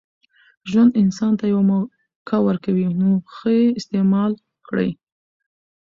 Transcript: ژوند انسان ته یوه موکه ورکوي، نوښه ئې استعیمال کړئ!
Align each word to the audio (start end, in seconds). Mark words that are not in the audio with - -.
ژوند 0.69 0.91
انسان 1.01 1.33
ته 1.39 1.45
یوه 1.53 1.63
موکه 1.69 2.37
ورکوي، 2.47 2.85
نوښه 2.99 3.49
ئې 3.57 3.65
استعیمال 3.79 4.31
کړئ! 4.67 4.89